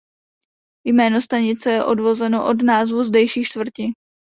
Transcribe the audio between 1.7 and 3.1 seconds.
je odvozeno od názvu